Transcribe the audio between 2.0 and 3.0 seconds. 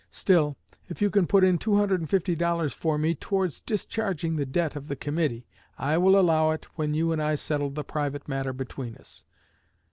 fifty dollars for